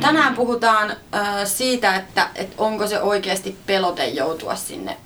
[0.00, 4.96] Tänään puhutaan äh, siitä, että, että onko se oikeasti pelote joutua sinne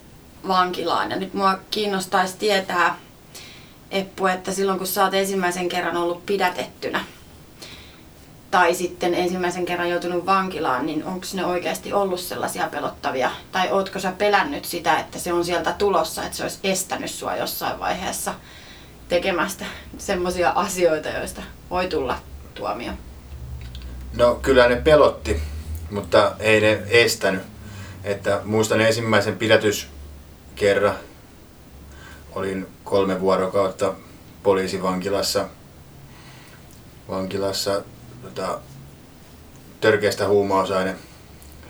[0.48, 1.10] vankilaan.
[1.10, 2.98] Ja nyt mua kiinnostaisi tietää,
[3.90, 7.04] Eppu, että silloin kun sä oot ensimmäisen kerran ollut pidätettynä
[8.50, 13.30] tai sitten ensimmäisen kerran joutunut vankilaan, niin onko ne oikeasti ollut sellaisia pelottavia?
[13.52, 17.36] Tai ootko sä pelännyt sitä, että se on sieltä tulossa, että se olisi estänyt sua
[17.36, 18.34] jossain vaiheessa
[19.08, 19.64] tekemästä
[19.98, 22.18] semmoisia asioita, joista voi tulla
[22.54, 22.92] tuomio?
[24.16, 25.42] No kyllä ne pelotti,
[25.90, 27.42] mutta ei ne estänyt.
[28.04, 30.94] Että muistan ensimmäisen pidätyskerran.
[32.38, 33.94] Olin kolme vuorokautta
[34.42, 35.48] poliisivankilassa
[37.08, 37.82] vankilassa
[38.22, 38.60] tota,
[39.80, 40.96] törkeästä huumausaine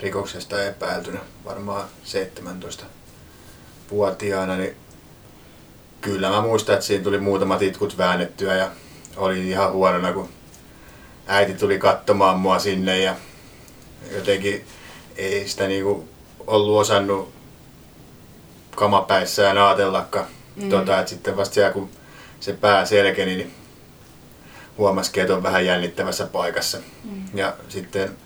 [0.00, 4.76] rikoksesta epäiltynä, varmaan 17-vuotiaana, niin
[6.00, 8.70] kyllä mä muistan, että siinä tuli muutamat itkut väännettyä ja
[9.16, 10.28] olin ihan huonona, kun
[11.26, 13.16] äiti tuli katsomaan mua sinne ja
[14.14, 14.64] jotenkin
[15.16, 16.08] ei sitä niinku
[16.46, 17.32] ollut osannut
[18.76, 20.37] kamapäissään ajatellakaan.
[20.62, 20.68] Mm.
[20.68, 21.90] Tota, että sitten vasta siellä, kun
[22.40, 23.54] se pää selkeni, niin
[24.78, 26.78] huomasikin, että on vähän jännittävässä paikassa.
[27.04, 27.22] Mm.
[27.34, 28.16] Ja sitten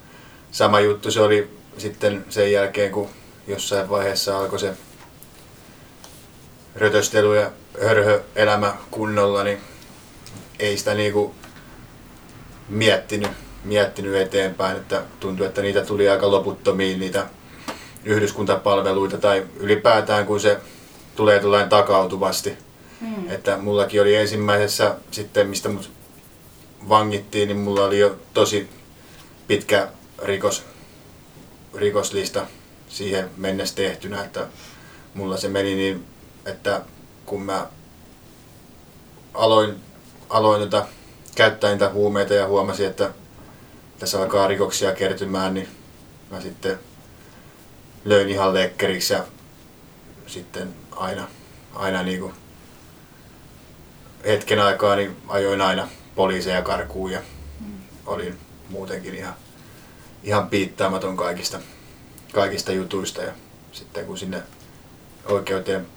[0.51, 3.09] sama juttu se oli sitten sen jälkeen, kun
[3.47, 4.73] jossain vaiheessa alkoi se
[6.75, 9.57] rötöstely ja hörhöelämä kunnolla, niin
[10.59, 11.35] ei sitä niinku
[12.69, 13.31] miettinyt,
[13.63, 17.27] miettinyt eteenpäin, että tuntui, että niitä tuli aika loputtomiin niitä
[18.05, 20.59] yhdyskuntapalveluita tai ylipäätään kun se
[21.15, 22.57] tulee tullain takautuvasti.
[23.01, 23.29] Mm.
[23.29, 25.91] Että mullakin oli ensimmäisessä sitten, mistä mut
[26.89, 28.69] vangittiin, niin mulla oli jo tosi
[29.47, 29.87] pitkä
[30.23, 30.63] rikos,
[31.75, 32.45] rikoslista
[32.89, 34.47] siihen mennessä tehtynä, että
[35.13, 36.05] mulla se meni niin,
[36.45, 36.81] että
[37.25, 37.67] kun mä
[39.33, 39.75] aloin,
[40.29, 40.87] aloin tota
[41.35, 43.11] käyttää niitä huumeita ja huomasin, että
[43.99, 45.67] tässä alkaa rikoksia kertymään, niin
[46.31, 46.79] mä sitten
[48.05, 49.23] löin ihan lekkeriksi ja
[50.27, 51.27] sitten aina,
[51.73, 52.33] aina niin kuin
[54.25, 57.21] hetken aikaa niin ajoin aina poliiseja karkuun ja
[57.59, 57.73] mm.
[58.05, 58.37] olin
[58.69, 59.33] muutenkin ihan,
[60.23, 61.59] ihan piittaamaton kaikista,
[62.33, 63.31] kaikista jutuista ja
[63.71, 64.43] sitten kun sinne
[65.25, 65.87] oikeuteen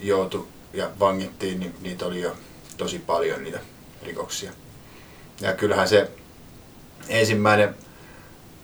[0.00, 2.36] joutui ja vangittiin, niin niitä oli jo
[2.76, 3.60] tosi paljon niitä
[4.02, 4.52] rikoksia.
[5.40, 6.10] Ja kyllähän se
[7.08, 7.74] ensimmäinen,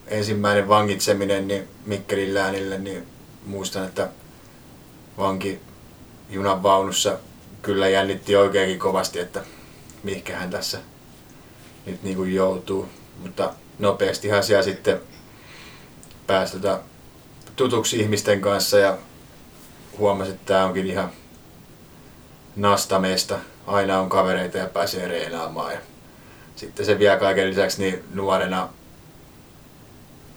[0.06, 3.06] ensimmäinen vangitseminen niin Mikkelin läänille, niin
[3.46, 4.08] muistan, että
[5.18, 5.60] vanki
[6.32, 7.18] junan vaunussa
[7.62, 9.42] kyllä jännitti oikeinkin kovasti, että
[10.02, 10.78] mihinkä hän tässä
[11.86, 12.88] nyt niin kuin joutuu.
[13.22, 15.00] Mutta nopeastihan siellä sitten
[16.26, 16.80] pääsi tota
[17.56, 18.98] tutuksi ihmisten kanssa ja
[19.98, 21.10] huomasi, että tämä onkin ihan
[22.56, 23.38] nastamesta.
[23.66, 25.72] Aina on kavereita ja pääsee reenaamaan.
[25.72, 25.78] Ja
[26.56, 28.68] sitten se vielä kaiken lisäksi niin nuorena,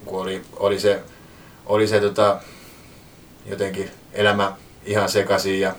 [0.06, 1.04] kun oli, oli se,
[1.66, 2.42] oli se tota,
[3.46, 4.56] jotenkin elämä
[4.86, 5.76] ihan sekaisin ja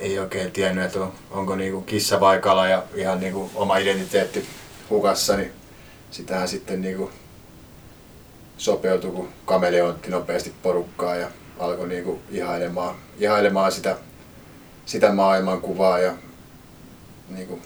[0.00, 4.46] ei oikein tiennyt, että on, onko niinku kissa vai kala ja ihan niinku oma identiteetti
[4.90, 5.52] hukassa, niin
[6.10, 7.10] sitähän sitten niinku
[8.56, 11.28] sopeutui, kun kameleontti nopeasti porukkaa ja
[11.58, 13.96] alkoi niinku ihailemaan, ihailemaan sitä,
[14.86, 16.14] sitä maailmankuvaa ja
[17.28, 17.58] niinku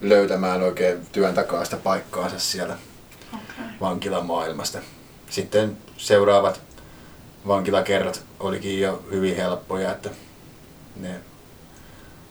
[0.00, 2.76] löytämään oikein työn takaa sitä paikkaansa siellä
[3.34, 3.64] okay.
[3.80, 4.78] vankilamaailmasta.
[5.30, 6.60] Sitten seuraavat
[7.46, 10.10] vankilakerrat olikin jo hyvin helppoja, että
[10.96, 11.20] ne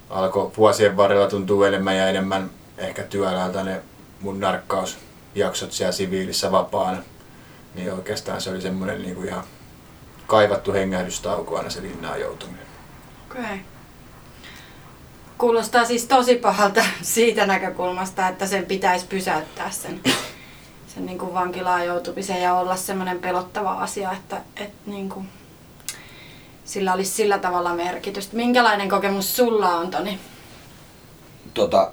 [0.09, 3.81] alkoi vuosien varrella tuntuu enemmän ja enemmän ehkä työläältä ne
[4.22, 7.01] mun narkkausjaksot siellä siviilissä vapaana.
[7.75, 9.44] Niin oikeastaan se oli semmoinen niin kuin ihan
[10.28, 12.66] kaivattu hengähdystauko aina se linnaan joutuminen.
[13.31, 13.44] Okei.
[13.44, 13.57] Okay.
[15.38, 20.01] Kuulostaa siis tosi pahalta siitä näkökulmasta, että sen pitäisi pysäyttää sen,
[20.88, 25.30] sen niin kuin vankilaan joutumisen ja olla semmoinen pelottava asia, että, että niin kuin
[26.68, 28.36] sillä olisi sillä tavalla merkitystä.
[28.36, 30.19] Minkälainen kokemus sulla on, Toni?
[31.54, 31.92] Tota,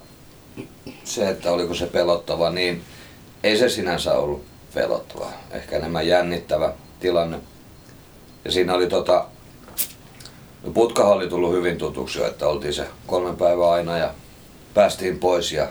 [1.04, 2.82] se, että oliko se pelottava, niin
[3.42, 4.44] ei se sinänsä ollut
[4.74, 5.30] pelottava.
[5.50, 7.38] Ehkä enemmän jännittävä tilanne.
[8.44, 9.26] Ja siinä oli tota,
[10.64, 14.10] No putkahan oli tullut hyvin tutuksi jo, että oltiin se kolme päivää aina ja
[14.74, 15.68] päästiin pois ja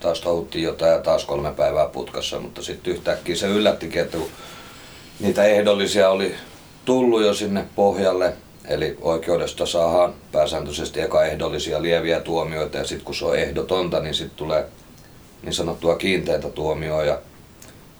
[0.00, 4.28] taas touhuttiin jotain ja taas kolme päivää putkassa, mutta sitten yhtäkkiä se yllättikin, että kun
[5.20, 6.34] niitä ehdollisia oli
[6.88, 8.34] tullut jo sinne pohjalle,
[8.68, 14.14] Eli oikeudesta saadaan pääsääntöisesti eka ehdollisia lieviä tuomioita ja sitten kun se on ehdotonta, niin
[14.14, 14.66] sitten tulee
[15.42, 17.18] niin sanottua kiinteitä tuomioa ja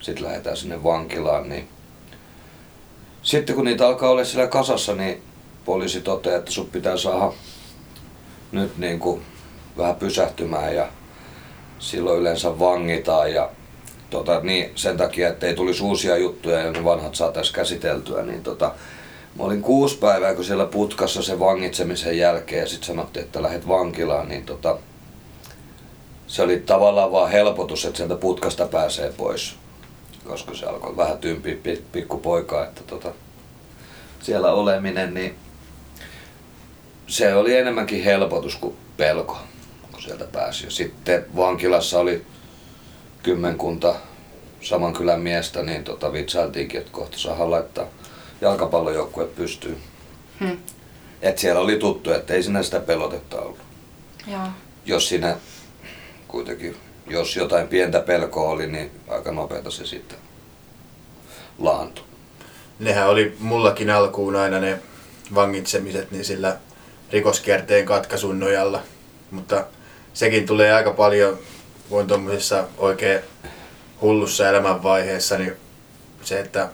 [0.00, 1.48] sitten lähdetään sinne vankilaan.
[1.48, 1.68] Niin
[3.22, 5.22] sitten kun niitä alkaa olla siellä kasassa, niin
[5.64, 7.32] poliisi toteaa, että sun pitää saada
[8.52, 9.22] nyt niin kuin
[9.76, 10.88] vähän pysähtymään ja
[11.78, 13.50] silloin yleensä vangitaan ja
[14.10, 18.42] tota, niin sen takia, että ei tulisi uusia juttuja ja ne vanhat saataisiin käsiteltyä, niin
[18.42, 18.74] tota,
[19.38, 23.68] Mä olin kuusi päivää, kun siellä putkassa se vangitsemisen jälkeen ja sitten sanottiin, että lähdet
[23.68, 24.78] vankilaan, niin tota,
[26.26, 29.56] se oli tavallaan vaan helpotus, että sieltä putkasta pääsee pois.
[30.26, 31.56] Koska se alkoi vähän tympiä
[31.92, 33.12] pikkupoikaa, että tota,
[34.22, 35.34] siellä oleminen, niin
[37.06, 39.38] se oli enemmänkin helpotus kuin pelko,
[39.92, 40.64] kun sieltä pääsi.
[40.64, 42.26] Ja sitten vankilassa oli
[43.22, 43.94] kymmenkunta
[44.60, 47.86] saman kylän miestä, niin tota, vitsailtiinkin, että kohta saadaan laittaa
[48.40, 49.78] jalkapallojoukkue pystyy.
[50.40, 50.58] Hmm.
[51.22, 53.58] Et siellä oli tuttu, että ei sinä sitä pelotetta ollut.
[54.26, 54.40] Joo.
[54.84, 55.36] Jos siinä
[56.28, 56.76] kuitenkin,
[57.06, 60.18] jos jotain pientä pelkoa oli, niin aika nopeata se sitten
[61.58, 62.04] laantui.
[62.78, 64.78] Nehän oli mullakin alkuun aina ne
[65.34, 66.56] vangitsemiset niin sillä
[67.12, 68.82] rikoskierteen katkaisun nojalla.
[69.30, 69.64] Mutta
[70.14, 71.38] sekin tulee aika paljon,
[71.90, 73.20] on tuommoisessa oikein
[74.00, 75.52] hullussa elämänvaiheessa, niin
[76.22, 76.68] se, että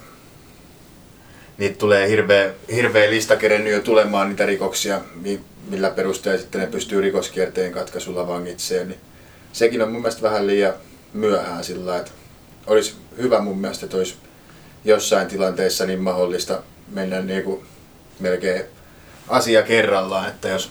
[1.59, 5.01] niitä tulee hirveä, hirveä lista kerennyt jo tulemaan niitä rikoksia,
[5.69, 8.89] millä perusteella sitten ne pystyy rikoskierteen katkaisulla vangitseen.
[8.89, 9.01] Niin
[9.53, 10.75] sekin on mun mielestä vähän liian
[11.13, 12.11] myöhään sillä että
[12.67, 14.17] olisi hyvä mun mielestä, että olisi
[14.85, 17.67] jossain tilanteessa niin mahdollista mennä niin kuin
[18.21, 18.65] melkein
[19.29, 20.71] asia kerrallaan, että jos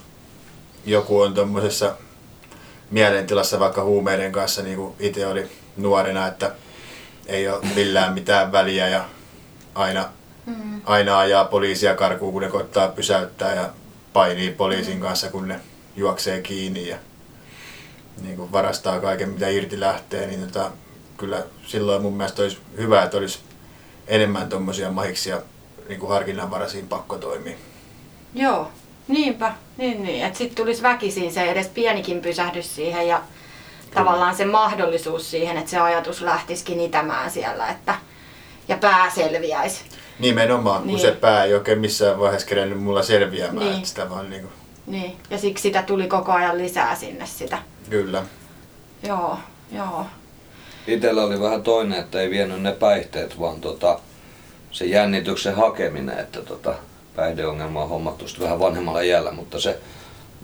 [0.86, 1.95] joku on tuommoisessa
[2.94, 6.51] mielentilassa vaikka huumeiden kanssa, niin kuin itse oli nuorena, että
[7.28, 9.06] ei ole millään mitään väliä ja
[9.75, 10.10] aina
[10.45, 10.81] Mm.
[10.86, 13.69] Aina ajaa poliisia karkuun, kun ne koittaa pysäyttää ja
[14.13, 15.01] painii poliisin mm.
[15.01, 15.60] kanssa, kun ne
[15.95, 16.98] juoksee kiinni ja
[18.22, 20.28] niin kuin varastaa kaiken, mitä irti lähtee.
[20.28, 20.72] Niin tota,
[21.18, 23.40] kyllä silloin mun mielestä olisi hyvä, että olisi
[24.07, 25.42] enemmän tuommoisia mahiksia
[25.90, 27.57] niin kuin harkinnanvaraisiin pakkotoimiin.
[28.34, 28.72] Joo,
[29.07, 29.53] niinpä.
[29.77, 30.25] Niin, niin.
[30.25, 33.94] Että sitten tulisi väkisin se edes pienikin pysähdys siihen ja Kyllä.
[33.94, 37.95] tavallaan se mahdollisuus siihen, että se ajatus lähtisikin itämään siellä että,
[38.67, 39.81] ja pää selviäisi.
[40.19, 40.91] Nimenomaan, niin.
[40.91, 43.65] kun se pää ei oikein missään vaiheessa kerennyt mulla selviämään.
[43.65, 43.75] Niin.
[43.75, 44.53] Että sitä vaan niin, kuin...
[44.88, 47.57] niin, ja siksi sitä tuli koko ajan lisää sinne sitä.
[47.89, 48.23] Kyllä.
[49.03, 49.38] Joo,
[49.71, 50.06] joo.
[50.88, 53.99] Itellä oli vähän toinen, että ei vienyt ne päihteet, vaan tota,
[54.71, 56.75] se jännityksen hakeminen, että tota,
[57.15, 59.80] päihdeongelma on hommattu vähän vanhemmalla jällä, mutta se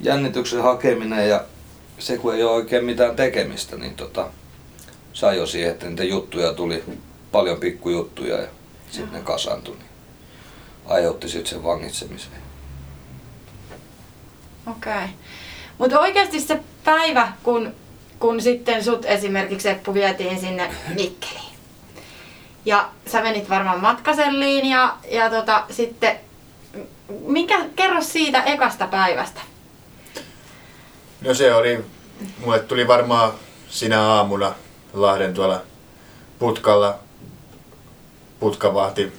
[0.01, 1.43] jännityksen hakeminen ja
[1.99, 4.27] se kun ei ole oikein mitään tekemistä, niin tota,
[5.13, 6.83] sai jo siihen, että niitä juttuja tuli
[7.31, 8.47] paljon pikkujuttuja ja
[8.91, 9.89] sitten ne kasantui, niin
[10.85, 12.31] aiheutti sitten sen vangitsemisen.
[14.67, 14.93] Okei.
[14.93, 15.07] Okay.
[15.77, 17.73] Mutta oikeasti se päivä, kun,
[18.19, 21.55] kun sitten sut esimerkiksi Eppu vietiin sinne Mikkeliin.
[22.65, 26.19] Ja sä menit varmaan matkaselliin ja, ja tota, sitten,
[27.09, 29.41] minkä, kerro siitä ekasta päivästä.
[31.21, 31.85] No se oli,
[32.39, 33.31] mulle tuli varmaan
[33.69, 34.53] sinä aamuna
[34.93, 35.61] Lahden tuolla
[36.39, 36.99] putkalla
[38.39, 39.13] putkavahti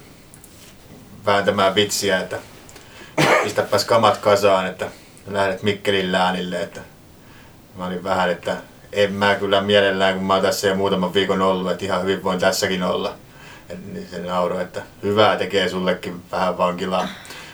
[1.25, 2.39] vääntämään vitsiä, että
[3.43, 4.87] pistäpäs kamat kasaan, että
[5.27, 6.81] lähdet Mikkelin läänille, että
[7.75, 8.57] mä olin vähän, että
[8.91, 12.23] en mä kyllä mielellään, kun mä oon tässä jo muutaman viikon ollut, että ihan hyvin
[12.23, 13.13] voin tässäkin olla.
[13.93, 17.09] Niin se nauroi, että hyvää tekee sullekin vähän vankilaan,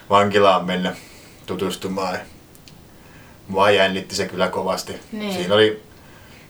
[0.10, 0.96] vankilaan mennä
[1.46, 2.18] tutustumaan.
[3.48, 5.00] Mua jännitti se kyllä kovasti.
[5.12, 5.34] Niin.
[5.34, 5.84] Siinä oli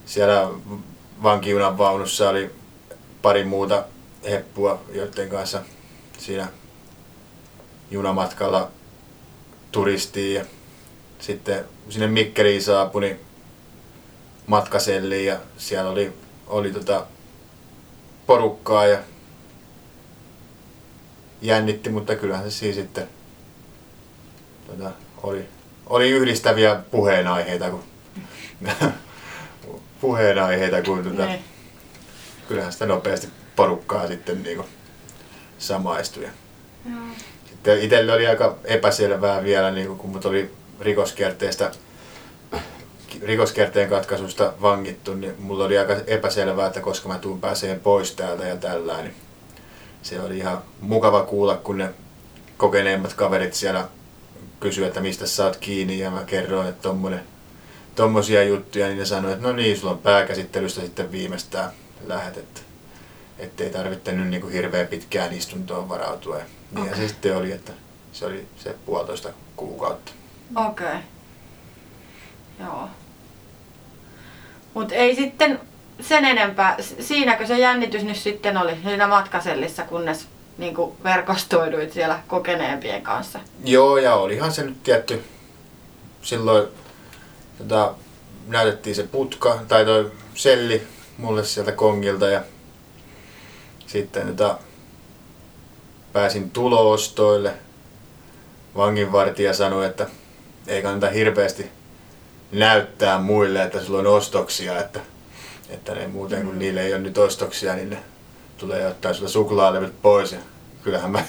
[0.06, 0.50] siellä
[1.24, 2.50] vankijunan vaunussa oli
[3.22, 3.84] pari muuta
[4.30, 5.62] heppua, joiden kanssa
[6.18, 6.48] siinä
[7.92, 8.72] junamatkalla
[9.72, 10.46] turistiin ja
[11.20, 13.20] sitten sinne Mikkeliin saapui niin
[14.48, 16.14] matkaselliin ja siellä oli,
[16.48, 17.06] oli tota
[18.28, 19.00] porukkaa ja
[21.42, 23.10] jännitti, mutta kyllähän se siis sitten
[24.68, 24.92] tota,
[25.24, 25.46] oli,
[25.86, 27.84] oli yhdistäviä puheenaiheita, kun,
[30.02, 31.44] puheenaiheita, kun tota, niin.
[32.48, 34.68] kyllähän sitä nopeasti porukkaa sitten niin kuin
[35.58, 36.30] samaistuja.
[37.50, 41.72] Sitten itselle oli aika epäselvää vielä, niin kuin, kun mut oli rikoskierteestä
[43.22, 48.46] rikoskierteen katkaisusta vangittu, niin mulla oli aika epäselvää, että koska mä tuun pääseen pois täältä
[48.46, 49.16] ja tällä, niin
[50.02, 51.90] se oli ihan mukava kuulla, kun ne
[52.58, 53.88] kokeneemmat kaverit siellä
[54.60, 57.22] kysyivät, että mistä sä oot kiinni, ja mä kerroin, että tommonen,
[57.96, 61.72] tommosia juttuja, niin ne sanoivat, että no niin, sulla on pääkäsittelystä sitten viimeistään
[62.06, 62.62] lähetettä
[63.40, 66.38] ettei tarvitse nyt niin kuin hirveän pitkään istuntoon varautua.
[66.38, 66.44] Ja
[66.82, 66.96] okay.
[66.96, 67.72] se sitten oli, että
[68.14, 70.12] se oli se puolitoista kuukautta.
[70.56, 70.88] Okei.
[70.88, 71.00] Okay.
[72.60, 72.90] Joo.
[74.74, 75.60] Mutta ei sitten
[76.00, 76.78] sen enempää.
[77.00, 83.40] Siinäkö se jännitys nyt sitten oli siinä matkasellissa, kunnes niin verkostoiduit siellä kokeneempien kanssa?
[83.64, 85.24] Joo, ja olihan se nyt tietty.
[86.22, 86.68] Silloin
[87.58, 87.94] tota,
[88.48, 90.88] näytettiin se putka, tai toi selli
[91.18, 92.42] mulle sieltä kongilta ja
[93.88, 94.58] sitten tota,
[96.14, 97.54] pääsin tuloostoille.
[98.76, 100.08] Vanginvartija sanoi, että
[100.68, 101.72] ei kannata hirveästi
[102.52, 105.00] näyttää muille, että sulla on ostoksia, että,
[105.70, 107.98] että ne muuten kun niille ei ole nyt ostoksia, niin ne
[108.58, 110.32] tulee ottaa sulla suklaalevyt pois.
[110.32, 110.40] Ja
[110.84, 111.24] kyllähän mä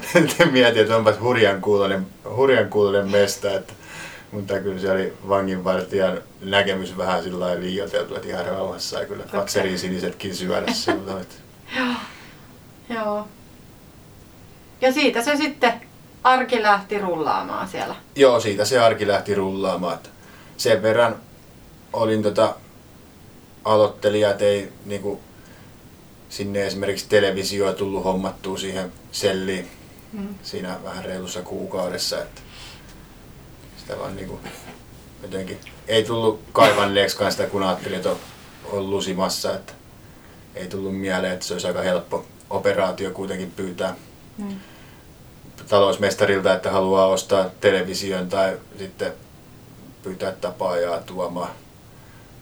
[0.52, 3.72] mietin, että onpas hurjan kuulonen, hurjan kuulonen mesta, että,
[4.32, 9.24] mutta kyllä se oli vanginvartijan näkemys vähän sillä lailla liioiteltu, että ihan rauhassa sai kyllä
[9.28, 9.76] okay.
[9.76, 11.26] sinisetkin syödä silloin.
[11.76, 11.94] Joo.
[12.88, 13.28] Joo.
[14.80, 15.72] Ja siitä se sitten
[16.24, 17.94] arki lähti rullaamaan siellä.
[18.16, 19.94] Joo, siitä se arki lähti rullaamaan.
[19.94, 20.08] Että
[20.56, 21.16] sen verran
[21.92, 22.54] olin tota
[23.64, 25.20] aloittelija, että ei niinku,
[26.32, 29.68] sinne esimerkiksi televisio tullut hommattua siihen selliin
[30.12, 30.34] mm.
[30.42, 32.22] siinä vähän reilussa kuukaudessa.
[32.22, 32.40] Että
[33.76, 34.40] sitä vaan niinku,
[35.22, 35.58] jotenkin
[35.88, 38.10] ei tullut kaivanneeksikaan sitä, kun ajattelin, että
[38.72, 39.54] on lusimassa.
[39.54, 39.72] Että
[40.54, 43.96] ei tullut mieleen, että se olisi aika helppo operaatio kuitenkin pyytää
[44.38, 44.60] mm.
[45.68, 49.12] talousmestarilta, että haluaa ostaa television tai sitten
[50.02, 51.50] pyytää tapaajaa tuomaan.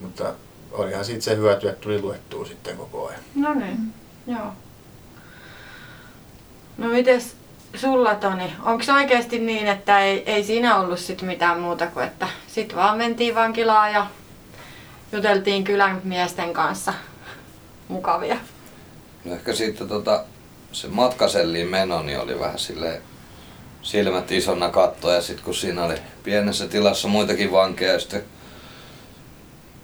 [0.00, 0.35] Mutta
[0.73, 3.21] olihan siitä se hyöty, että tuli luettua sitten koko ajan.
[3.35, 3.93] No niin, mm.
[4.27, 4.53] joo.
[6.79, 7.37] No mites
[7.75, 12.07] sulla Toni, onko se oikeasti niin, että ei, ei siinä ollut sit mitään muuta kuin,
[12.07, 14.07] että sit vaan mentiin vankilaan ja
[15.12, 16.95] juteltiin kylän miesten kanssa
[17.89, 18.37] mukavia?
[19.25, 20.25] No ehkä sitten tota,
[20.73, 23.03] se matkaselliin meno niin oli vähän silleen
[23.83, 28.23] silmät isona kattoa ja sitten kun siinä oli pienessä tilassa muitakin vankeja sitten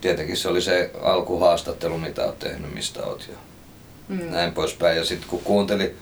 [0.06, 3.36] tietenkin se oli se alkuhaastattelu mitä oot tehnyt, mistä oot ja
[4.08, 4.30] mm.
[4.30, 4.96] näin poispäin.
[4.96, 5.94] Ja sitten kun kuunteli,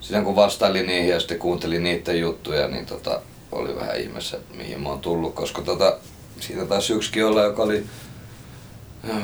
[0.00, 3.20] siinä kun vastaili niihin ja sitten kuunteli niiden juttuja, niin tota,
[3.52, 5.98] oli vähän ihmeessä, että mihin mä oon tullut, koska tota,
[6.40, 7.84] siitä taisi yksikin olla, joka oli
[9.10, 9.22] äh,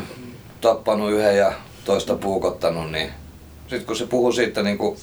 [0.61, 1.53] tappanut yhden ja
[1.85, 3.11] toista puukottanut, niin
[3.61, 4.99] sitten kun se puhui siitä niin kuin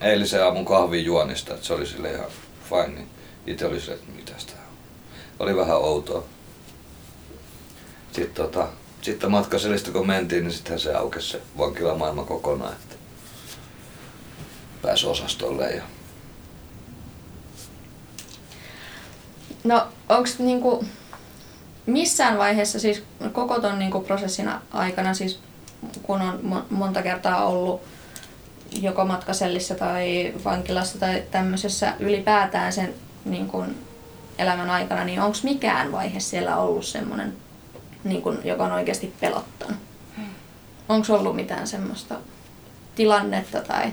[0.00, 2.30] eilisen aamun kahvin juonista, että se oli sille ihan
[2.68, 3.08] fine, niin
[3.46, 4.76] itse oli sille, että mitäs tää on.
[5.38, 6.24] Oli vähän outoa.
[8.12, 8.68] Sitten tota,
[9.02, 12.96] sitten matkaselista kun mentiin, niin sitten se aukesi se vankilamaailma kokonaan, että
[14.82, 15.82] pääsi osastolle ja
[19.64, 20.84] No onko niinku
[21.86, 23.02] missään vaiheessa siis
[23.32, 25.40] koko ton niinku prosessin aikana siis
[26.02, 27.82] kun on monta kertaa ollut
[28.80, 33.86] joko matkasellissä tai vankilassa tai tämmöisessä ylipäätään sen niin kuin
[34.38, 37.32] elämän aikana, niin onko mikään vaihe siellä ollut semmoinen,
[38.04, 39.76] niin kuin, joka on oikeasti pelottanut?
[40.16, 40.24] Hmm.
[40.88, 42.14] Onko ollut mitään semmoista
[42.94, 43.92] tilannetta tai...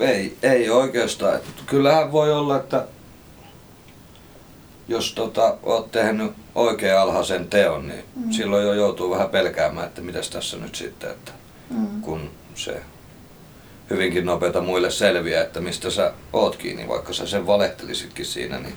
[0.00, 1.40] Ei, ei oikeastaan.
[1.66, 2.86] Kyllähän voi olla, että
[4.88, 8.30] jos tota, oot tehnyt oikein alhaisen teon, niin mm.
[8.30, 11.32] silloin jo joutuu vähän pelkäämään, että mitäs tässä nyt sitten, että
[11.70, 12.00] mm.
[12.00, 12.82] kun se
[13.90, 18.74] hyvinkin nopeita muille selviää, että mistä sä oot kiinni, vaikka sä sen valehtelisitkin siinä, niin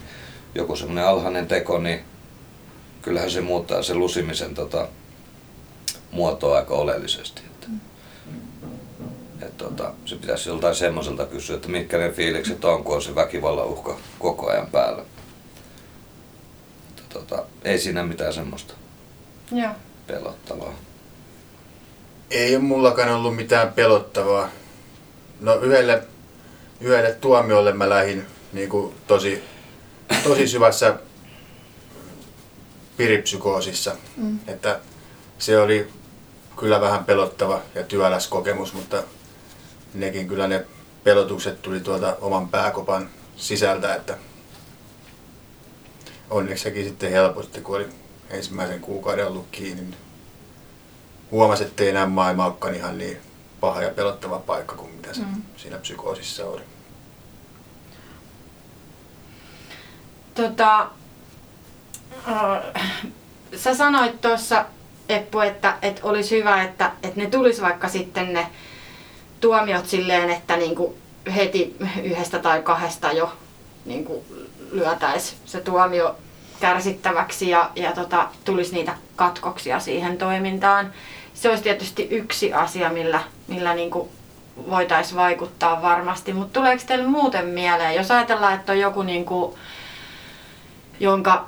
[0.56, 2.00] joku semmoinen alhainen teko, niin
[3.01, 4.88] kyllähän se muuttaa sen lusimisen tota,
[6.12, 7.41] muotoa aika oleellisesti.
[7.46, 7.79] Että, mm.
[9.41, 13.15] et, tota, se pitäisi joltain semmoiselta kysyä, että mitkä ne fiilikset on, kun on se
[13.15, 15.03] väkivallan uhka koko ajan päällä
[17.13, 18.74] tota, ei siinä mitään semmoista
[19.51, 19.72] Joo.
[20.08, 20.74] pelottavaa.
[22.29, 24.50] Ei ole mullakaan ollut mitään pelottavaa.
[25.39, 26.03] No yhdelle,
[26.81, 29.43] yhdelle tuomiolle mä lähdin niin kuin tosi,
[30.24, 30.96] tosi syvässä
[33.01, 33.96] piripsykoosissa.
[34.17, 34.39] Mm.
[34.48, 34.79] Että
[35.39, 35.88] se oli
[36.58, 39.03] kyllä vähän pelottava ja työläs kokemus, mutta
[39.93, 40.65] nekin kyllä ne
[41.03, 44.17] pelotukset tuli tuolta oman pääkopan sisältä, että
[46.29, 47.89] onneksi sekin sitten helposti, kun oli
[48.29, 49.81] ensimmäisen kuukauden ollut kiinni.
[49.81, 49.96] Niin
[51.31, 53.17] huomasi, että ei enää maailma olekaan ihan niin
[53.60, 55.41] paha ja pelottava paikka kuin mitä se mm.
[55.58, 56.62] siinä psykoosissa oli.
[60.36, 60.89] Tota,
[63.56, 64.66] sä sanoit tuossa
[65.10, 68.48] Eppu, että, että olisi hyvä, että, että ne tulisi vaikka sitten ne
[69.40, 70.94] tuomiot silleen, että niin kuin
[71.36, 73.34] heti yhdestä tai kahdesta jo
[73.86, 74.25] niin kuin
[74.72, 76.16] lyötäisi se tuomio
[76.60, 80.94] kärsittäväksi ja, ja tota, tulisi niitä katkoksia siihen toimintaan.
[81.34, 84.10] Se olisi tietysti yksi asia, millä, millä niin kuin
[84.70, 89.56] voitaisiin vaikuttaa varmasti, mutta tuleeko teille muuten mieleen, jos ajatellaan, että on joku niin kuin,
[91.00, 91.46] jonka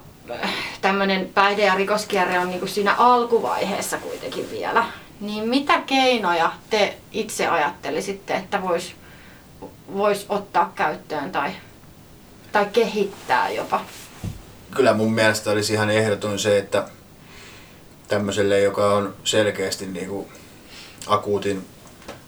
[0.83, 4.85] tämmöinen päihde- ja rikoskierre on niin kuin siinä alkuvaiheessa kuitenkin vielä,
[5.19, 8.95] niin mitä keinoja te itse ajattelisitte, että voisi
[9.93, 11.51] vois ottaa käyttöön tai,
[12.51, 13.81] tai kehittää jopa?
[14.75, 16.87] Kyllä mun mielestä olisi ihan ehdoton se, että
[18.07, 20.27] tämmöiselle, joka on selkeästi niin kuin
[21.07, 21.67] akuutin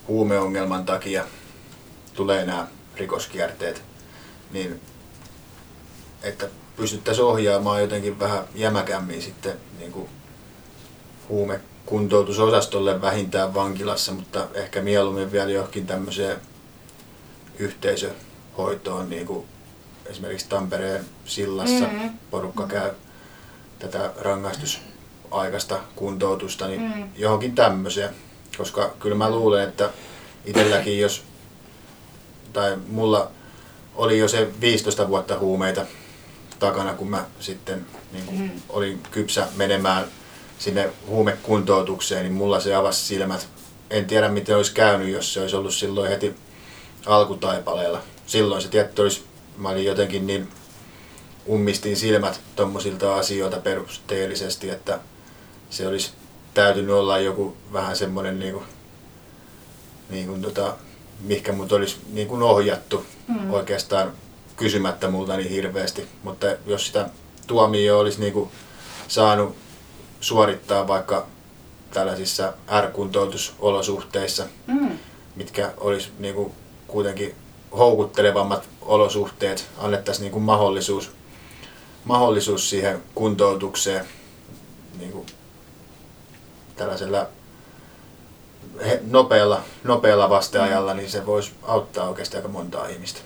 [0.08, 1.24] huumeongelman takia
[2.14, 3.84] tulee nämä rikoskierteet,
[4.52, 4.82] niin
[6.24, 10.10] että pystyttäisiin ohjaamaan jotenkin vähän jämäkämmin sitten niin kuin
[11.30, 16.38] huumekuntoutusosastolle vähintään vankilassa, mutta ehkä mieluummin vielä johonkin tämmöiseen
[17.60, 19.46] yhteisöhoitoon, niin kuin
[20.06, 22.10] esimerkiksi Tampereen sillassa mm-hmm.
[22.32, 22.92] porukka käy
[23.80, 27.10] tätä rangaistusaikaista kuntoutusta, niin mm.
[27.16, 28.16] johonkin tämmöiseen.
[28.58, 29.90] Koska kyllä mä luulen, että
[30.46, 31.24] itselläkin jos,
[32.54, 33.32] tai mulla
[33.96, 35.86] oli jo se 15 vuotta huumeita
[36.60, 38.52] takana, kun mä sitten niin kuin mm.
[38.70, 40.06] olin kypsä menemään
[40.60, 43.48] sinne huumekuntoutukseen, niin mulla se avasi silmät.
[43.90, 46.36] En tiedä miten olisi käynyt, jos se olisi ollut silloin heti
[47.06, 48.02] alkutaipaleella.
[48.28, 49.24] Silloin se tietty olisi,
[49.58, 50.48] mä olin jotenkin niin
[51.50, 55.00] ummistin silmät tuommoisilta asioilta perusteellisesti, että
[55.70, 56.12] se olisi
[56.54, 58.66] täytynyt olla joku vähän semmoinen niin kuin,
[60.10, 60.76] niin kuin tota,
[61.20, 63.54] mihinkä mut olisi niin kuin ohjattu mm.
[63.54, 64.14] oikeastaan
[64.58, 66.08] kysymättä multa niin hirveästi.
[66.24, 67.10] Mutta jos sitä
[67.48, 68.50] tuomioa olisi niin kuin
[69.08, 69.56] saanut
[70.22, 71.28] suorittaa vaikka
[71.94, 75.00] tällaisissa R-kuntoutusolosuhteissa, mm.
[75.36, 76.54] mitkä olisi niin kuin
[76.88, 77.36] kuitenkin
[77.78, 81.12] houkuttelevammat olosuhteet, annettaisiin niin kuin mahdollisuus,
[82.06, 84.06] mahdollisuus siihen kuntoutukseen
[85.00, 85.26] niin kuin
[86.76, 87.28] tällaisella
[89.08, 93.20] nopealla, nopealla vasteajalla, niin se voisi auttaa oikeastaan aika montaa ihmistä.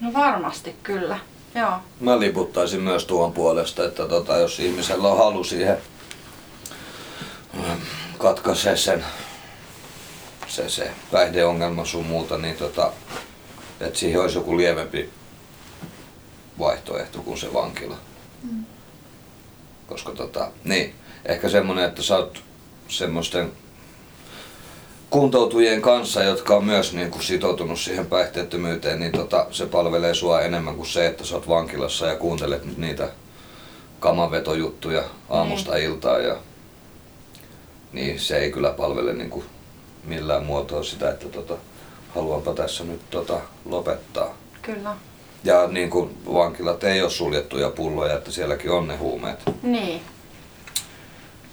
[0.00, 1.18] No varmasti kyllä,
[1.54, 1.72] joo.
[2.00, 5.78] Mä liputtaisin myös tuon puolesta, että tota, jos ihmisellä on halu siihen
[7.54, 7.78] ähm,
[8.18, 9.04] katkaisee sen
[10.46, 12.92] se, se päihdeongelma sun muuta, niin tota,
[13.80, 15.10] että siihen olisi joku lievempi
[16.58, 17.96] vaihtoehto kuin se vankila.
[18.42, 18.64] Mm.
[19.86, 22.42] Koska tota, niin, ehkä semmonen, että sä oot
[22.88, 23.52] semmoisten
[25.10, 30.40] kuntoutujien kanssa, jotka on myös niin kuin sitoutunut siihen päihteettömyyteen, niin tota, se palvelee sua
[30.40, 33.08] enemmän kuin se, että sä oot vankilassa ja kuuntelet niitä
[34.00, 35.78] kamavetojuttuja aamusta mm.
[35.78, 36.18] iltaa.
[36.18, 36.36] Ja,
[37.92, 39.44] niin se ei kyllä palvele niin kuin
[40.04, 41.54] millään muotoa sitä, että tota,
[42.14, 44.34] haluanpa tässä nyt tota, lopettaa.
[44.62, 44.96] Kyllä.
[45.44, 49.38] Ja niin kuin vankilat ei ole suljettuja pulloja, että sielläkin on ne huumeet.
[49.62, 50.00] Niin.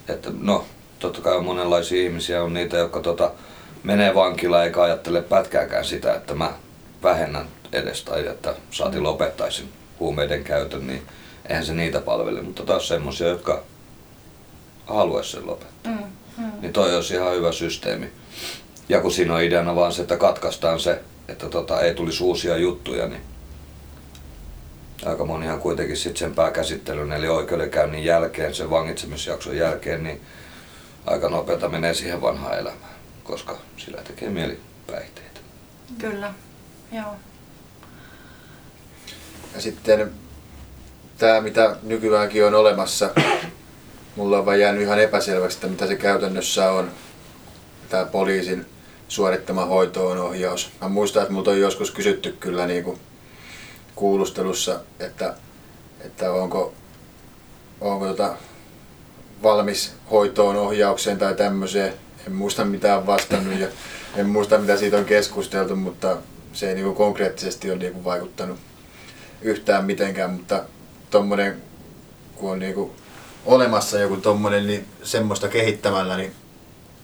[0.08, 0.66] Että no,
[1.00, 3.32] totta kai on monenlaisia ihmisiä, on niitä, jotka tota,
[3.84, 6.54] menee vankilaan eikä ajattele pätkääkään sitä, että mä
[7.04, 11.02] vähennän edes tai että saati lopettaisin huumeiden käytön, niin
[11.50, 12.42] eihän se niitä palvele.
[12.42, 13.64] Mutta taas semmoisia, jotka
[14.86, 15.92] haluaisi sen lopettaa.
[15.92, 16.04] Mm,
[16.38, 16.52] mm.
[16.62, 18.10] Niin toi olisi ihan hyvä systeemi.
[18.90, 22.58] Ja kun siinä on ideana vaan se, että katkaistaan se, että tota, ei tulisi uusia
[22.58, 23.22] juttuja, niin
[25.06, 30.22] aika monihan kuitenkin sitten sen pääkäsittelyn eli oikeudenkäynnin jälkeen, sen vangitsemisjakson jälkeen, niin
[31.08, 35.40] aika nopeata menee siihen vanhaan elämään, koska sillä tekee mieli päihteitä.
[35.98, 36.34] Kyllä,
[36.92, 37.16] joo.
[39.56, 40.12] Ja sitten
[41.18, 43.10] tämä, mitä nykyäänkin on olemassa,
[44.16, 46.92] mulla on vain jäänyt ihan epäselväksi, että mitä se käytännössä on,
[47.90, 48.66] tämä poliisin
[49.08, 50.72] suorittama hoitoon ohjaus.
[50.82, 53.00] Mä muistan, että multa on joskus kysytty kyllä niin kuin
[53.96, 55.34] kuulustelussa, että,
[56.00, 56.74] että onko,
[57.82, 58.36] onko tota
[59.44, 61.94] valmis hoitoon ohjaukseen tai tämmöiseen.
[62.28, 63.68] En muista mitä on vastannut ja
[64.16, 66.18] en muista mitä siitä on keskusteltu, mutta
[66.54, 68.60] se ei niin kuin konkreettisesti ole niin kuin vaikuttanut
[69.42, 70.64] yhtään mitenkään, mutta
[71.10, 71.62] tommonen,
[72.36, 72.92] kun on niin kuin
[73.46, 76.32] olemassa joku tommonen, niin semmoista kehittämällä, niin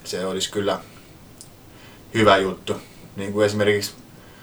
[0.04, 0.80] se olisi kyllä
[2.14, 2.76] hyvä juttu.
[3.16, 3.92] Niin kuin esimerkiksi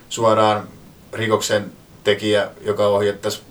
[0.09, 0.69] suoraan
[1.13, 1.73] rikoksen
[2.05, 3.43] tekijä, joka ohjattaisi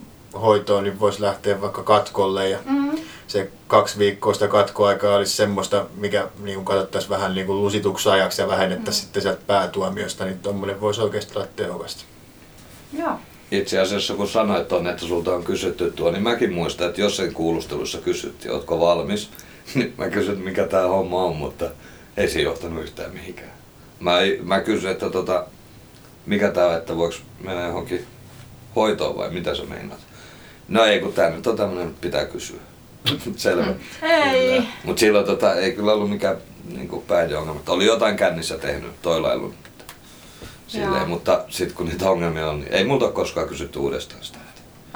[0.41, 2.88] hoitoon, niin voisi lähteä vaikka katkolle ja mm-hmm.
[3.29, 8.41] Se kaksi viikkoa sitä katkoaikaa olisi semmoista, mikä niin kuin katsottaisiin vähän niin kuin lusituksajaksi
[8.41, 9.05] ja vähennettäisiin mm-hmm.
[9.05, 12.03] sitten sieltä päätuomiosta, niin tuommoinen voisi oikeasti olla tehokasta.
[12.97, 13.11] Joo.
[13.51, 17.17] Itse asiassa kun sanoit tuonne, että sulta on kysytty tuo, niin mäkin muistan, että jos
[17.17, 19.29] sen kuulustelussa kysyttiin, ootko valmis,
[19.75, 21.65] niin mä kysyn, mikä tämä homma on, mutta
[22.17, 23.51] ei se johtanut yhtään mihinkään.
[23.99, 25.45] Mä, mä kysyn, että tota,
[26.25, 28.05] mikä tää on, että voiko mennä johonkin
[28.75, 29.99] hoitoon vai mitä sä meinaat?
[30.67, 32.59] No ei, kun tää nyt on tämmönen, pitää kysyä.
[33.35, 33.65] Selvä.
[33.65, 33.77] Mm.
[34.01, 34.63] Ei.
[34.83, 36.37] Mut silloin tota, ei kyllä ollut mikään
[36.75, 37.61] niinku päihdeongelma.
[37.67, 39.53] Oli jotain kännissä tehnyt, toilailun.
[40.67, 41.07] Silleen, Joo.
[41.07, 44.39] mutta sitten kun niitä ongelmia on, niin ei multa ole koskaan kysytty uudestaan sitä.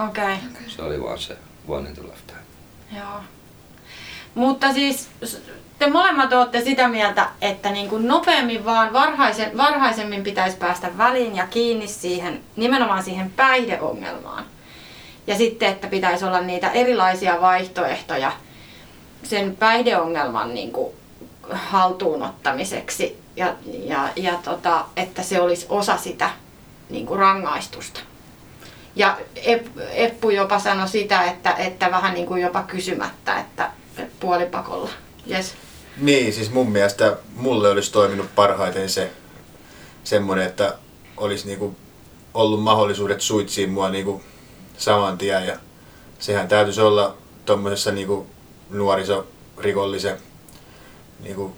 [0.08, 0.24] Okei.
[0.24, 0.63] Okay.
[0.68, 1.38] Se oli vaan se
[1.68, 2.39] one in the lifetime.
[2.98, 3.20] Joo.
[4.36, 5.10] Mutta siis
[5.80, 11.36] te molemmat olette sitä mieltä, että niin kuin nopeammin vaan varhaisen, varhaisemmin pitäisi päästä väliin
[11.36, 14.46] ja kiinni siihen, nimenomaan siihen päihdeongelmaan.
[15.28, 18.32] Ja sitten, että pitäisi olla niitä erilaisia vaihtoehtoja
[19.24, 20.94] sen päihdeongelman niin kuin
[21.52, 26.30] haltuunottamiseksi ja, ja, ja tota, että se olisi osa sitä
[26.90, 28.00] niin kuin rangaistusta.
[28.96, 33.72] Ja Ep- Eppu jopa sanoi sitä, että, että vähän niin kuin jopa kysymättä, että
[34.20, 34.90] puolipakolla.
[35.32, 35.54] Yes.
[35.98, 39.12] Niin, siis mun mielestä mulle olisi toiminut parhaiten se
[40.04, 40.78] semmoinen, että
[41.18, 41.76] olisi niinku
[42.34, 44.22] ollut mahdollisuudet suitsiin mua niinku
[44.78, 45.48] saman tien.
[45.48, 45.58] Ja
[46.20, 48.28] sehän täytyisi olla tuommoisessa niinku
[48.70, 50.18] nuorisorikollisen
[51.20, 51.56] niinku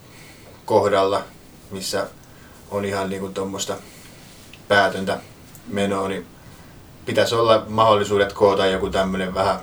[0.66, 1.24] kohdalla,
[1.72, 2.08] missä
[2.72, 3.78] on ihan niinku tuommoista
[4.68, 5.20] päätöntä
[5.68, 6.26] menoa, niin
[7.06, 9.60] pitäisi olla mahdollisuudet koota joku tämmöinen vähän,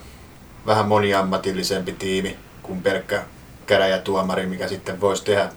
[0.67, 3.25] vähän moniammatillisempi tiimi kuin pelkkä
[3.67, 5.53] käräjätuomari, mikä sitten voisi tehdä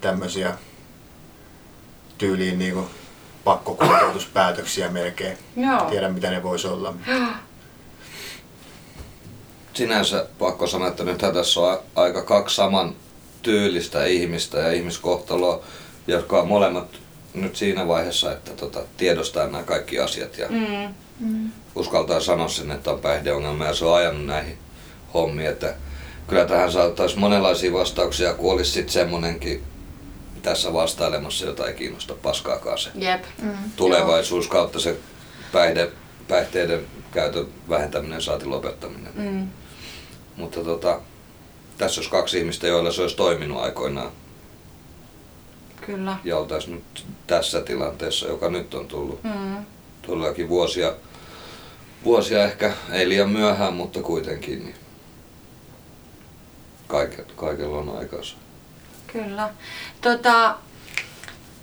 [0.00, 0.56] tämmöisiä
[2.18, 2.86] tyyliin niin
[3.48, 5.38] pakkokuntoutuspäätöksiä melkein.
[5.56, 5.80] Joo.
[5.80, 6.94] Tiedän mitä ne voisi olla.
[9.74, 12.94] Sinänsä pakko sanoa, että nythän tässä on aika kaksi saman
[13.42, 15.60] tyylistä ihmistä ja ihmiskohtaloa,
[16.06, 16.88] jotka on molemmat
[17.34, 20.94] nyt siinä vaiheessa, että tota, tiedostaa nämä kaikki asiat ja Mm.
[21.20, 21.50] Mm.
[21.74, 24.58] uskaltaa sanoa sen, että on päihdeongelma ja se on ajanut näihin
[25.14, 25.48] hommiin.
[25.48, 25.74] Että
[26.26, 29.62] kyllä tähän saattaisi monenlaisia vastauksia, kun olisi sitten semmonenkin
[30.48, 33.24] tässä vastailemassa, jota ei kiinnosta paskaakaan se Jep.
[33.42, 33.52] Mm.
[33.76, 34.96] tulevaisuus kautta se
[35.52, 35.90] päihde,
[36.28, 39.12] päihteiden käytön vähentäminen saati lopettaminen.
[39.14, 39.48] Mm.
[40.36, 41.00] Mutta tota,
[41.78, 44.12] tässä olisi kaksi ihmistä, joilla se olisi toiminut aikoinaan
[45.86, 46.16] Kyllä.
[46.24, 49.22] ja oltaisiin nyt tässä tilanteessa, joka nyt on tullut.
[49.24, 49.64] Mm.
[50.06, 50.92] Todellakin vuosia,
[52.04, 54.64] vuosia ehkä, ei liian myöhään, mutta kuitenkin.
[54.64, 54.76] Niin
[56.86, 58.36] kaiken, kaikella on aikansa.
[59.12, 59.48] Kyllä.
[60.00, 60.54] Tota,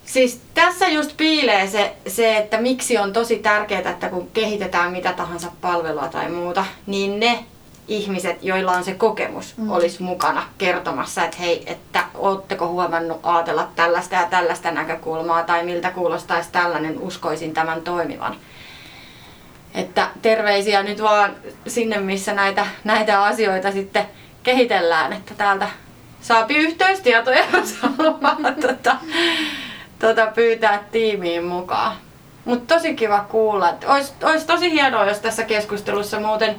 [0.05, 5.13] siis tässä just piilee se, se, että miksi on tosi tärkeää, että kun kehitetään mitä
[5.13, 7.45] tahansa palvelua tai muuta, niin ne
[7.87, 9.69] ihmiset, joilla on se kokemus, Mm.
[9.71, 15.91] olisi mukana kertomassa, että hei, että ootteko huomannut ajatella tällaista ja tällaista näkökulmaa tai miltä
[15.91, 18.35] kuulostaisi tällainen, uskoisin tämän toimivan.
[19.73, 21.35] Että terveisiä nyt vaan
[21.67, 24.05] sinne, missä näitä, näitä asioita sitten
[24.43, 25.67] kehitellään, että täältä
[26.25, 28.95] saapi yhteystietoja, jos haluaa tota,
[29.99, 31.95] tota pyytää tiimiin mukaan.
[32.45, 33.73] Mutta tosi kiva kuulla.
[33.87, 36.55] Olisi ois tosi hienoa, jos tässä keskustelussa muuten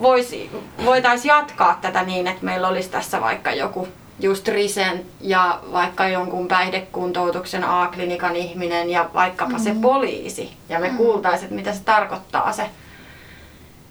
[0.00, 0.50] voisi,
[0.84, 3.88] voitaisiin jatkaa tätä niin, että meillä olisi tässä vaikka joku
[4.20, 10.52] just Risen ja vaikka jonkun päihdekuntoutuksen A-klinikan ihminen ja vaikkapa se poliisi.
[10.68, 12.70] Ja me kuultaisiin, että mitä se tarkoittaa se,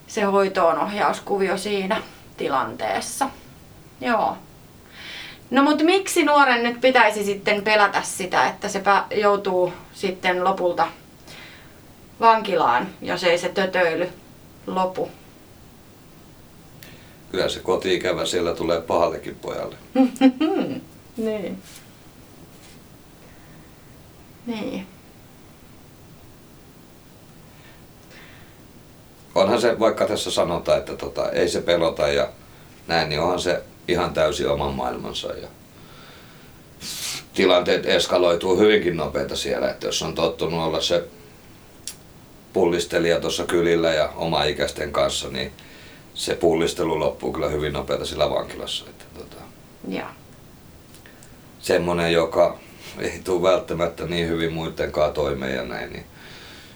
[0.08, 2.02] se hoitoonohjauskuvio siinä
[2.38, 3.30] tilanteessa.
[4.02, 4.38] Joo.
[5.54, 8.82] No mutta miksi nuoren nyt pitäisi sitten pelätä sitä, että se
[9.16, 10.88] joutuu sitten lopulta
[12.20, 14.10] vankilaan, jos ei se tötöily
[14.68, 15.10] lopu?
[17.32, 19.76] Kyllä se koti-ikävä siellä tulee pahallekin pojalle.
[21.18, 21.64] Niin.
[24.46, 24.88] Niin.
[29.36, 32.30] Onhan se, vaikka tässä sanotaan, että tota, ei se pelota ja
[32.88, 35.34] näin, niin onhan se ihan täysin oman maailmansa.
[35.34, 35.48] Ja
[37.34, 41.04] tilanteet eskaloituu hyvinkin nopeita siellä, että jos on tottunut olla se
[42.54, 45.52] pullistelija tuossa kylillä ja oma-ikäisten kanssa, niin
[46.14, 48.86] se pullistelu loppuu kyllä hyvin nopeita sillä vankilassa.
[48.90, 49.42] Että tota,
[49.88, 50.08] Joo.
[51.60, 52.60] semmonen, joka
[53.00, 56.06] ei tule välttämättä niin hyvin muidenkaan toimeen ja näin, niin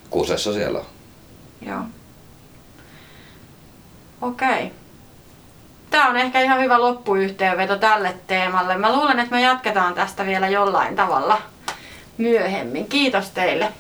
[0.10, 0.86] kusessa siellä on.
[1.68, 1.82] Joo.
[4.22, 4.72] Okei.
[5.90, 8.78] Tämä on ehkä ihan hyvä loppuyhteenveto tälle teemalle.
[8.78, 11.42] Mä luulen, että me jatketaan tästä vielä jollain tavalla
[12.18, 12.88] myöhemmin.
[12.88, 13.72] Kiitos teille.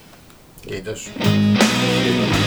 [0.68, 1.12] Kiitos.
[1.24, 2.47] Kiitos.